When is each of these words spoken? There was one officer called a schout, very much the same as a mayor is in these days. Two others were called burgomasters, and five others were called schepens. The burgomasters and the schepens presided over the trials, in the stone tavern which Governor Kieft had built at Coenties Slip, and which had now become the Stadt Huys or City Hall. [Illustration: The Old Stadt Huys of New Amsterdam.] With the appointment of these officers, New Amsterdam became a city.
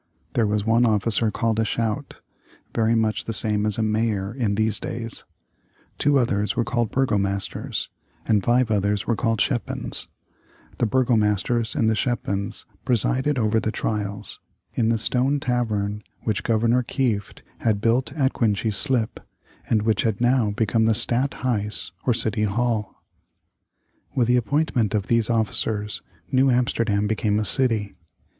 There 0.33 0.47
was 0.47 0.65
one 0.65 0.83
officer 0.83 1.29
called 1.29 1.59
a 1.59 1.63
schout, 1.63 2.21
very 2.73 2.95
much 2.95 3.25
the 3.25 3.33
same 3.33 3.67
as 3.67 3.77
a 3.77 3.83
mayor 3.83 4.33
is 4.33 4.41
in 4.43 4.55
these 4.55 4.79
days. 4.79 5.25
Two 5.99 6.17
others 6.17 6.55
were 6.55 6.63
called 6.65 6.89
burgomasters, 6.91 7.89
and 8.25 8.43
five 8.43 8.71
others 8.71 9.05
were 9.05 9.15
called 9.15 9.39
schepens. 9.41 10.07
The 10.79 10.87
burgomasters 10.87 11.75
and 11.75 11.87
the 11.87 11.93
schepens 11.93 12.65
presided 12.83 13.37
over 13.37 13.59
the 13.59 13.71
trials, 13.71 14.39
in 14.73 14.89
the 14.89 14.97
stone 14.97 15.39
tavern 15.39 16.01
which 16.21 16.41
Governor 16.43 16.81
Kieft 16.81 17.43
had 17.59 17.79
built 17.79 18.11
at 18.13 18.33
Coenties 18.33 18.77
Slip, 18.77 19.19
and 19.69 19.83
which 19.83 20.01
had 20.01 20.19
now 20.19 20.49
become 20.49 20.85
the 20.85 20.95
Stadt 20.95 21.35
Huys 21.43 21.91
or 22.07 22.15
City 22.15 22.45
Hall. 22.45 22.99
[Illustration: 24.15 24.15
The 24.15 24.15
Old 24.15 24.15
Stadt 24.15 24.15
Huys 24.15 24.15
of 24.15 24.17
New 24.17 24.17
Amsterdam.] 24.17 24.17
With 24.17 24.27
the 24.27 24.37
appointment 24.37 24.95
of 24.95 25.07
these 25.07 25.29
officers, 25.29 26.01
New 26.31 26.49
Amsterdam 26.49 27.05
became 27.05 27.39
a 27.39 27.45
city. 27.45 27.95